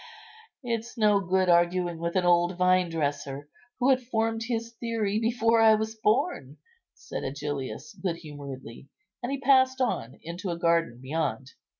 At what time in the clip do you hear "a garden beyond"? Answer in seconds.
10.49-11.51